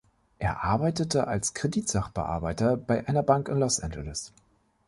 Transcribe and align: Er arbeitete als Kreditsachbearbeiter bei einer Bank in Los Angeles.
Er 0.39 0.63
arbeitete 0.63 1.27
als 1.27 1.53
Kreditsachbearbeiter 1.53 2.75
bei 2.75 3.07
einer 3.07 3.21
Bank 3.21 3.49
in 3.49 3.59
Los 3.59 3.79
Angeles. 3.81 4.33